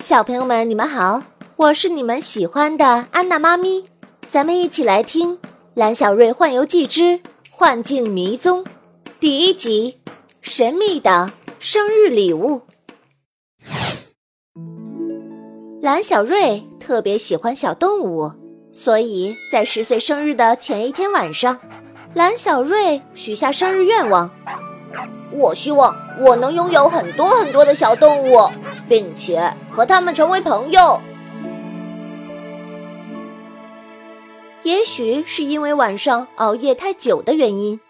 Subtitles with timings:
[0.00, 1.22] 小朋友们，你们好，
[1.56, 3.84] 我是你们喜欢的安娜妈咪，
[4.26, 5.36] 咱们一起来听
[5.74, 8.64] 《蓝小瑞幻游记之幻境迷踪》
[9.20, 10.00] 第一集
[10.40, 12.62] 《神秘的生日礼物》。
[15.82, 18.32] 蓝小瑞特别喜欢小动物，
[18.72, 21.60] 所以在十岁生日的前一天晚上，
[22.14, 24.30] 蓝小瑞许下生日愿望。
[25.32, 28.50] 我希望我能拥有很多很多的小动物，
[28.88, 31.00] 并且和他们成为朋友。
[34.62, 37.80] 也许是因为晚上熬夜太久的原因，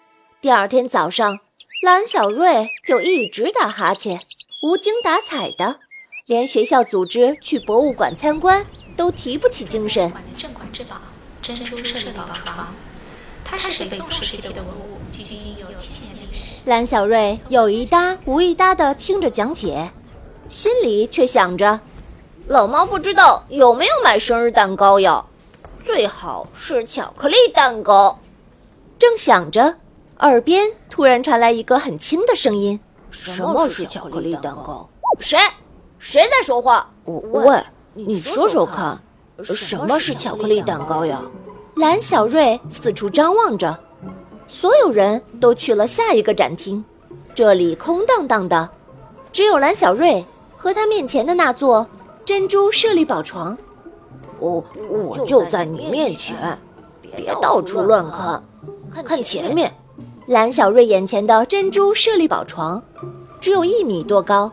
[0.41, 1.41] 第二天早上，
[1.83, 4.20] 蓝小瑞就一直打哈欠，
[4.62, 5.80] 无精打采的，
[6.27, 8.64] 连学校组织去博物馆参观
[8.97, 10.12] 都提不起精神。
[10.38, 10.95] 镇馆之宝——
[11.42, 11.75] 珍珠
[12.16, 12.72] 宝床，
[13.45, 16.61] 它是北宋时期的文物，距今有七千年历史。
[16.66, 19.91] 蓝小瑞有一搭无一搭的听着讲解，
[20.48, 21.80] 心里却想着：
[22.50, 25.25] 老猫不知道有没有买生日蛋糕呀？
[25.84, 28.19] 最好是巧克力蛋糕。
[28.98, 29.77] 正想着，
[30.19, 34.88] 耳边突然传来一个很轻的声音：“什么是巧克力蛋糕？
[35.20, 35.38] 谁？
[36.00, 36.91] 谁在说话？
[37.05, 37.62] 喂，
[37.94, 39.00] 你说说看，
[39.44, 41.22] 什么是巧克力蛋糕呀？”
[41.78, 43.78] 蓝小瑞四处张望着。
[44.48, 46.84] 所有人都去了下一个展厅，
[47.32, 48.69] 这里空荡荡的，
[49.30, 51.86] 只有蓝小瑞和他面前的那座
[52.31, 53.59] 珍珠舍利宝床。
[54.39, 56.56] 我我就在你面前，
[57.17, 58.41] 别到处乱看，
[59.05, 59.75] 看前面。
[60.27, 62.81] 蓝小瑞眼前的珍珠舍利宝床
[63.41, 64.53] 只有一米多高，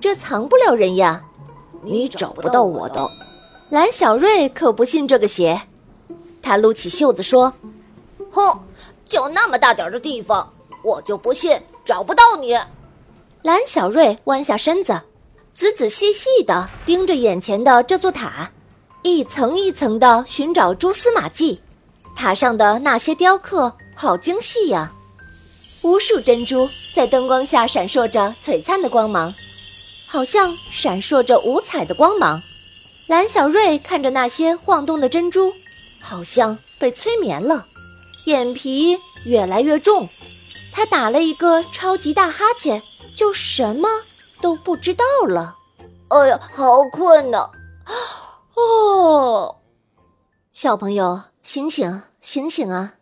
[0.00, 1.22] 这藏不了人呀，
[1.82, 3.00] 你找不到我的。
[3.70, 5.68] 蓝小瑞可不信这个邪，
[6.42, 7.54] 他撸起袖子说
[8.32, 8.58] ：“哼。”
[9.06, 12.58] 就那么大点的地方，我就不信找不到你。
[13.42, 15.00] 蓝小瑞弯下身子，
[15.54, 18.50] 仔仔细细地盯着眼前的这座塔，
[19.02, 21.60] 一层一层地寻找蛛丝马迹。
[22.16, 24.92] 塔上的那些雕刻好精细呀，
[25.82, 29.32] 无数珍珠在灯光下闪烁着璀璨的光芒，
[30.08, 32.42] 好像闪烁着五彩的光芒。
[33.06, 35.52] 蓝小瑞看着那些晃动的珍珠，
[36.00, 37.66] 好像被催眠了。
[38.24, 40.08] 眼皮越来越重，
[40.72, 42.82] 他打了一个超级大哈欠，
[43.14, 43.88] 就什么
[44.40, 45.56] 都不知道了。
[46.08, 47.50] 哎呀，好困呐！
[48.54, 49.56] 哦，
[50.52, 52.94] 小朋友，醒醒，醒醒啊！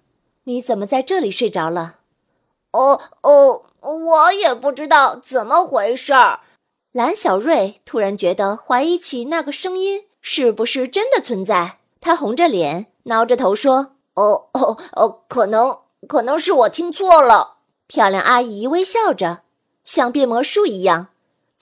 [0.44, 1.96] 你怎么在这里睡着了？
[2.72, 6.40] 哦哦，我也不知道怎么回事儿。
[6.92, 13.96] 蓝小瑞突然觉得怀疑起那个声音是不是真的存在，他红着脸，挠着头说。
[14.14, 17.56] 哦哦哦，可能可能是我听错了。
[17.86, 19.42] 漂亮阿姨微笑着，
[19.84, 21.08] 像变魔术一样，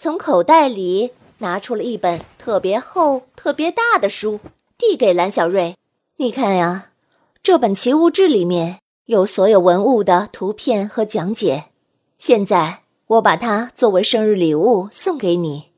[0.02, 4.40] 从口袋里拿出了一本特别厚、特别大的书，
[4.78, 5.76] 递给蓝小瑞
[6.16, 6.92] ：“你看呀，
[7.42, 11.64] 这本奇物志里面有所有文物的图片和讲解。
[12.16, 15.72] 现在我把它作为生日礼物送给你。”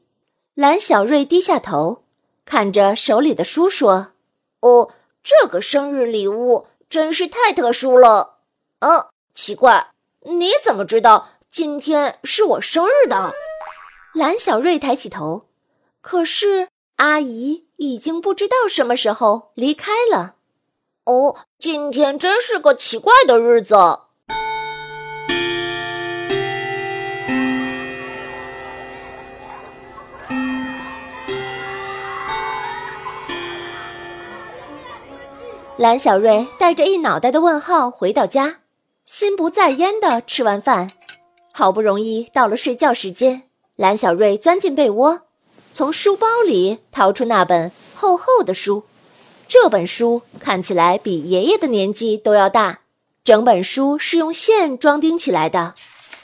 [0.54, 2.04] 蓝小瑞低下头，
[2.44, 4.12] 看着手里的书说
[4.62, 4.92] ：“哦。”
[5.24, 8.38] 这个生日礼物真是太特殊了，
[8.78, 9.88] 嗯，奇怪，
[10.26, 13.32] 你怎么知道今天是我生日的？
[14.14, 15.46] 蓝小瑞抬起头，
[16.02, 20.34] 可是阿姨已经不知道什么时候离开了。
[21.04, 23.74] 哦，今天真是个奇怪的日子。
[35.78, 38.60] 蓝小瑞带着一脑袋的问号回到家，
[39.06, 40.90] 心不在焉的吃完饭，
[41.50, 43.44] 好不容易到了睡觉时间，
[43.76, 45.22] 蓝小瑞钻进被窝，
[45.72, 48.84] 从书包里掏出那本厚厚的书。
[49.48, 52.80] 这本书看起来比爷爷的年纪都要大，
[53.24, 55.74] 整本书是用线装订起来的，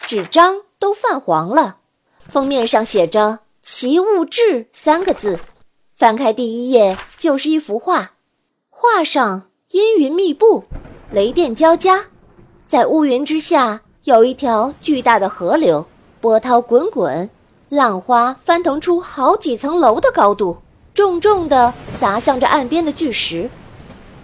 [0.07, 1.79] 纸张都泛黄了，
[2.29, 5.39] 封面上写着“奇物志”三个字。
[5.95, 8.13] 翻开第一页就是一幅画。
[8.71, 10.65] 画上阴云密布，
[11.11, 12.07] 雷电交加，
[12.65, 15.85] 在乌云之下有一条巨大的河流，
[16.21, 17.29] 波涛滚滚，
[17.69, 20.57] 浪花翻腾出好几层楼的高度，
[20.95, 23.51] 重重地砸向着岸边的巨石，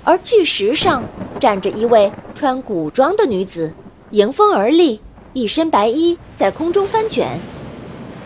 [0.03, 1.05] 而巨石上
[1.39, 3.75] 站着一位穿古装的女子，
[4.11, 4.99] 迎风而立，
[5.35, 7.39] 一身白衣在空中翻卷，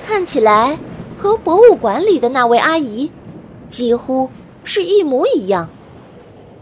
[0.06, 0.78] 看起来
[1.18, 3.10] 和博物馆里的那位阿姨
[3.68, 4.30] 几乎
[4.62, 5.68] 是一模一样。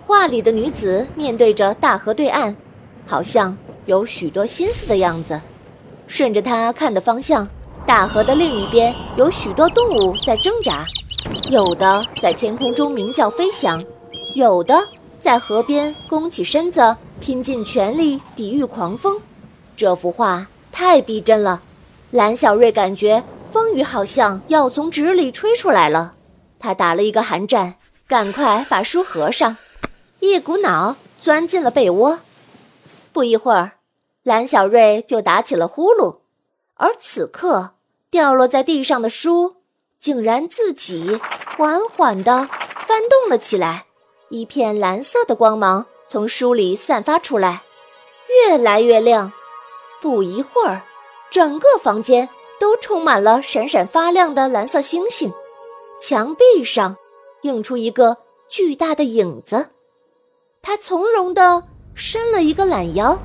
[0.06, 2.56] 画里的女子面对着大河对岸，
[3.04, 5.42] 好像有许多心思的样子。
[6.06, 7.48] 顺着她看的方向，
[7.86, 10.84] 大河的另一边有许多动物在挣扎，
[11.48, 13.82] 有的在天空中鸣叫飞翔，
[14.34, 14.76] 有的
[15.20, 19.20] 在河边弓起身子，拼尽全力抵御狂风。
[19.76, 21.62] 这幅画太逼真了，
[22.10, 23.22] 蓝小瑞感觉
[23.52, 26.14] 风雨好像要从纸里吹出来了。
[26.58, 27.76] 他打了一个寒战，
[28.08, 29.56] 赶快把书合上，
[30.18, 32.18] 一股脑钻进了被窝。
[33.12, 33.74] 不一会儿，
[34.24, 36.16] 蓝小瑞就打起了呼噜，
[36.74, 37.74] 而此刻
[38.10, 39.56] 掉落在地上的书。
[39.98, 41.18] 竟然自己
[41.56, 42.48] 缓缓地
[42.86, 43.86] 翻动了起来，
[44.28, 47.62] 一片蓝色的光芒从书里散发出来，
[48.28, 49.32] 越来越亮。
[50.00, 50.82] 不一会儿，
[51.30, 52.28] 整个房间
[52.60, 55.32] 都充满了闪闪发亮的蓝色星星。
[55.98, 56.96] 墙壁上
[57.42, 58.18] 映出一个
[58.48, 59.70] 巨大的影子，
[60.62, 61.64] 他从容地
[61.94, 63.18] 伸了一个懒腰，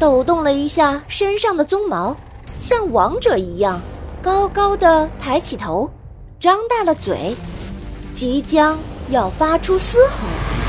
[0.00, 2.16] 抖动了一下身上的鬃毛，
[2.60, 3.80] 像王者一样
[4.24, 5.92] 高高的抬起头。
[6.40, 7.36] 张大了嘴，
[8.14, 8.78] 即将
[9.10, 10.63] 要发出嘶吼。